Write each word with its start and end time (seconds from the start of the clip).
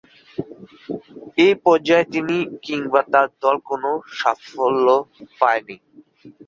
এ 1.37 1.57
পর্যায়ে 1.63 2.05
তিনি 2.13 2.35
কিংবা 2.65 3.01
তার 3.11 3.27
দল 3.41 3.55
কোন 3.67 3.83
সাফল্য 4.17 4.87
পায়নি। 5.39 5.75